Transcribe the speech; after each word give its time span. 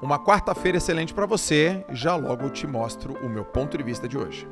Uma 0.00 0.18
quarta-feira 0.18 0.78
excelente 0.78 1.12
para 1.12 1.26
você. 1.26 1.84
Já 1.90 2.14
logo 2.14 2.48
te 2.50 2.66
mostro 2.66 3.14
o 3.24 3.28
meu 3.28 3.44
ponto 3.44 3.76
de 3.76 3.82
vista 3.82 4.08
de 4.08 4.16
hoje. 4.16 4.46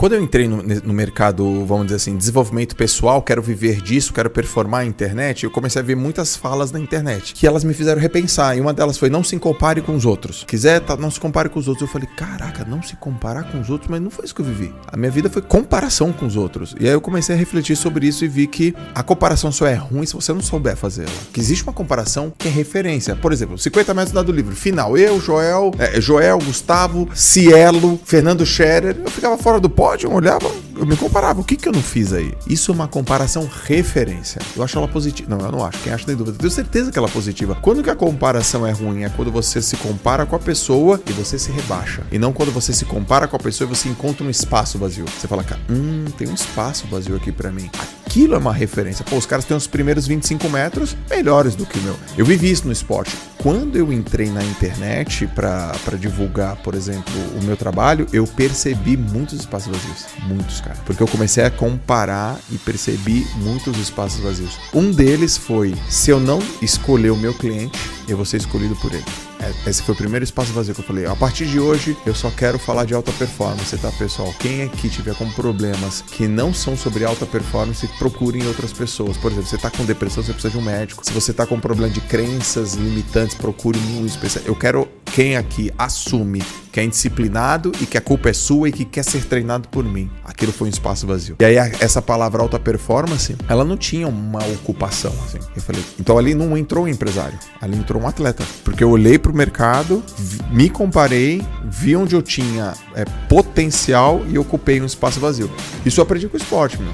Quando 0.00 0.14
eu 0.14 0.22
entrei 0.22 0.48
no, 0.48 0.62
no, 0.62 0.94
mercado, 0.94 1.62
vamos 1.66 1.88
dizer 1.88 1.96
assim, 1.96 2.16
desenvolvimento 2.16 2.74
pessoal, 2.74 3.20
quero 3.20 3.42
viver 3.42 3.82
disso, 3.82 4.14
quero 4.14 4.30
performar 4.30 4.80
a 4.80 4.84
internet, 4.86 5.44
eu 5.44 5.50
comecei 5.50 5.82
a 5.82 5.84
ver 5.84 5.94
muitas 5.94 6.34
falas 6.34 6.72
na 6.72 6.80
internet 6.80 7.34
que 7.34 7.46
elas 7.46 7.62
me 7.64 7.74
fizeram 7.74 8.00
repensar. 8.00 8.56
E 8.56 8.62
uma 8.62 8.72
delas 8.72 8.96
foi: 8.96 9.10
não 9.10 9.22
se 9.22 9.38
compare 9.38 9.82
com 9.82 9.94
os 9.94 10.06
outros. 10.06 10.42
Quiser, 10.48 10.80
tá, 10.80 10.96
não 10.96 11.10
se 11.10 11.20
compare 11.20 11.50
com 11.50 11.60
os 11.60 11.68
outros. 11.68 11.86
Eu 11.86 11.92
falei: 11.92 12.08
caraca, 12.16 12.64
não 12.64 12.82
se 12.82 12.96
comparar 12.96 13.52
com 13.52 13.60
os 13.60 13.68
outros, 13.68 13.90
mas 13.90 14.00
não 14.00 14.10
foi 14.10 14.24
isso 14.24 14.34
que 14.34 14.40
eu 14.40 14.46
vivi. 14.46 14.74
A 14.90 14.96
minha 14.96 15.10
vida 15.10 15.28
foi 15.28 15.42
comparação 15.42 16.14
com 16.14 16.24
os 16.24 16.34
outros. 16.34 16.74
E 16.80 16.86
aí 16.86 16.94
eu 16.94 17.00
comecei 17.02 17.34
a 17.34 17.38
refletir 17.38 17.76
sobre 17.76 18.06
isso 18.06 18.24
e 18.24 18.28
vi 18.28 18.46
que 18.46 18.74
a 18.94 19.02
comparação 19.02 19.52
só 19.52 19.66
é 19.66 19.74
ruim 19.74 20.06
se 20.06 20.14
você 20.14 20.32
não 20.32 20.40
souber 20.40 20.76
fazê-la. 20.76 21.10
Que 21.30 21.40
existe 21.40 21.62
uma 21.62 21.74
comparação 21.74 22.32
que 22.38 22.48
é 22.48 22.50
referência. 22.50 23.14
Por 23.16 23.34
exemplo, 23.34 23.58
50 23.58 23.92
metros 23.92 24.24
do 24.24 24.32
livro, 24.32 24.56
final. 24.56 24.96
Eu, 24.96 25.20
Joel, 25.20 25.72
é, 25.78 26.00
Joel, 26.00 26.38
Gustavo, 26.38 27.06
Cielo, 27.14 28.00
Fernando 28.02 28.46
Scherer. 28.46 28.96
Eu 29.04 29.10
ficava 29.10 29.36
fora 29.36 29.60
do 29.60 29.68
pódio 29.68 29.89
pódio, 29.90 30.08
eu 30.08 30.12
olhava, 30.14 30.48
eu 30.76 30.86
me 30.86 30.96
comparava. 30.96 31.40
O 31.40 31.44
que, 31.44 31.56
que 31.56 31.68
eu 31.68 31.72
não 31.72 31.82
fiz 31.82 32.12
aí? 32.12 32.32
Isso 32.46 32.70
é 32.70 32.74
uma 32.74 32.86
comparação 32.86 33.48
referência. 33.64 34.40
Eu 34.56 34.62
acho 34.62 34.78
ela 34.78 34.86
positiva. 34.86 35.28
Não, 35.34 35.44
eu 35.44 35.50
não 35.50 35.64
acho. 35.64 35.78
Quem 35.80 35.92
acha 35.92 36.06
tem 36.06 36.14
dúvida. 36.14 36.36
Eu 36.36 36.40
tenho 36.40 36.50
certeza 36.50 36.92
que 36.92 36.98
ela 36.98 37.08
é 37.08 37.10
positiva. 37.10 37.56
Quando 37.60 37.82
que 37.82 37.90
a 37.90 37.96
comparação 37.96 38.64
é 38.64 38.70
ruim? 38.70 39.02
É 39.02 39.08
quando 39.08 39.32
você 39.32 39.60
se 39.60 39.76
compara 39.76 40.24
com 40.24 40.36
a 40.36 40.38
pessoa 40.38 41.02
e 41.08 41.12
você 41.12 41.38
se 41.38 41.50
rebaixa. 41.50 42.02
E 42.12 42.18
não 42.18 42.32
quando 42.32 42.52
você 42.52 42.72
se 42.72 42.84
compara 42.84 43.26
com 43.26 43.34
a 43.34 43.40
pessoa 43.40 43.68
e 43.68 43.74
você 43.74 43.88
encontra 43.88 44.24
um 44.24 44.30
espaço 44.30 44.78
vazio. 44.78 45.06
Você 45.06 45.26
fala, 45.26 45.42
cara, 45.42 45.60
hum, 45.68 46.04
tem 46.16 46.28
um 46.28 46.34
espaço 46.34 46.86
vazio 46.86 47.16
aqui 47.16 47.32
para 47.32 47.50
mim. 47.50 47.68
Aquilo 48.10 48.34
é 48.34 48.38
uma 48.38 48.52
referência. 48.52 49.04
Pô, 49.04 49.16
os 49.16 49.24
caras 49.24 49.44
têm 49.44 49.56
os 49.56 49.68
primeiros 49.68 50.04
25 50.04 50.48
metros 50.48 50.96
melhores 51.08 51.54
do 51.54 51.64
que 51.64 51.78
o 51.78 51.82
meu. 51.82 51.96
Eu 52.18 52.26
vivi 52.26 52.50
isso 52.50 52.66
no 52.66 52.72
esporte. 52.72 53.16
Quando 53.38 53.76
eu 53.76 53.92
entrei 53.92 54.28
na 54.30 54.42
internet 54.42 55.28
para 55.28 55.96
divulgar, 55.96 56.56
por 56.56 56.74
exemplo, 56.74 57.14
o 57.40 57.44
meu 57.44 57.56
trabalho, 57.56 58.08
eu 58.12 58.26
percebi 58.26 58.96
muitos 58.96 59.38
espaços 59.38 59.68
vazios. 59.72 60.06
Muitos, 60.26 60.60
cara. 60.60 60.76
Porque 60.84 61.00
eu 61.00 61.06
comecei 61.06 61.44
a 61.44 61.52
comparar 61.52 62.36
e 62.50 62.58
percebi 62.58 63.24
muitos 63.36 63.78
espaços 63.78 64.18
vazios. 64.18 64.58
Um 64.74 64.90
deles 64.90 65.36
foi: 65.36 65.72
se 65.88 66.10
eu 66.10 66.18
não 66.18 66.40
escolher 66.60 67.10
o 67.10 67.16
meu 67.16 67.32
cliente, 67.32 67.78
eu 68.08 68.16
vou 68.16 68.26
ser 68.26 68.38
escolhido 68.38 68.74
por 68.74 68.92
ele. 68.92 69.29
É, 69.40 69.70
esse 69.70 69.82
foi 69.82 69.94
o 69.94 69.96
primeiro 69.96 70.22
espaço 70.22 70.52
vazio 70.52 70.74
que 70.74 70.80
eu 70.80 70.84
falei. 70.84 71.06
A 71.06 71.16
partir 71.16 71.46
de 71.46 71.58
hoje, 71.58 71.96
eu 72.04 72.14
só 72.14 72.30
quero 72.30 72.58
falar 72.58 72.84
de 72.84 72.94
alta 72.94 73.10
performance, 73.12 73.76
tá, 73.78 73.90
pessoal? 73.92 74.34
Quem 74.38 74.62
aqui 74.62 74.88
tiver 74.88 75.14
com 75.14 75.30
problemas 75.30 76.02
que 76.02 76.28
não 76.28 76.52
são 76.52 76.76
sobre 76.76 77.04
alta 77.04 77.24
performance, 77.24 77.86
procurem 77.98 78.46
outras 78.46 78.72
pessoas. 78.72 79.16
Por 79.16 79.32
exemplo, 79.32 79.48
você 79.48 79.58
tá 79.58 79.70
com 79.70 79.84
depressão, 79.84 80.22
você 80.22 80.32
precisa 80.32 80.52
de 80.52 80.58
um 80.58 80.62
médico. 80.62 81.04
Se 81.04 81.12
você 81.12 81.32
tá 81.32 81.46
com 81.46 81.58
problema 81.58 81.92
de 81.92 82.00
crenças 82.02 82.74
limitantes, 82.74 83.34
procure 83.34 83.78
um 83.78 84.04
especial. 84.04 84.44
Eu 84.44 84.54
quero 84.54 84.86
quem 85.06 85.36
aqui 85.36 85.72
assume 85.78 86.42
que 86.72 86.80
é 86.80 86.84
indisciplinado 86.84 87.72
e 87.80 87.86
que 87.86 87.98
a 87.98 88.00
culpa 88.00 88.30
é 88.30 88.32
sua 88.32 88.68
e 88.68 88.72
que 88.72 88.84
quer 88.84 89.04
ser 89.04 89.24
treinado 89.24 89.68
por 89.68 89.84
mim. 89.84 90.10
Aquilo 90.24 90.52
foi 90.52 90.68
um 90.68 90.70
espaço 90.70 91.06
vazio. 91.06 91.36
E 91.40 91.44
aí 91.44 91.56
essa 91.80 92.00
palavra 92.00 92.42
alta 92.42 92.58
performance, 92.58 93.36
ela 93.48 93.64
não 93.64 93.76
tinha 93.76 94.06
uma 94.08 94.44
ocupação, 94.46 95.12
assim. 95.24 95.38
Eu 95.54 95.62
falei, 95.62 95.84
então 95.98 96.18
ali 96.18 96.34
não 96.34 96.56
entrou 96.56 96.84
um 96.84 96.88
empresário, 96.88 97.38
ali 97.60 97.76
entrou 97.76 98.02
um 98.02 98.06
atleta, 98.06 98.44
porque 98.64 98.82
eu 98.82 98.90
olhei 98.90 99.18
para 99.18 99.32
o 99.32 99.34
mercado, 99.34 100.02
me 100.50 100.68
comparei, 100.68 101.44
vi 101.64 101.96
onde 101.96 102.14
eu 102.14 102.22
tinha 102.22 102.74
é, 102.94 103.04
potencial 103.28 104.22
e 104.28 104.38
ocupei 104.38 104.80
um 104.80 104.86
espaço 104.86 105.20
vazio. 105.20 105.50
Isso 105.84 106.00
eu 106.00 106.02
aprendi 106.02 106.28
com 106.28 106.36
o 106.36 106.40
esporte, 106.40 106.80
meu. 106.80 106.88